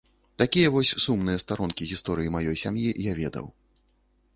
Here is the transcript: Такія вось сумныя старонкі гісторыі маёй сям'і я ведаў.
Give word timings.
Такія 0.41 0.71
вось 0.75 0.93
сумныя 1.05 1.43
старонкі 1.45 1.89
гісторыі 1.93 2.35
маёй 2.37 2.59
сям'і 2.67 2.99
я 3.11 3.19
ведаў. 3.23 3.45